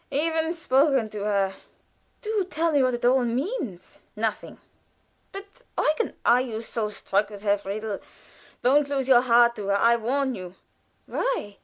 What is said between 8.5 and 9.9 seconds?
Don't lose your heart to her,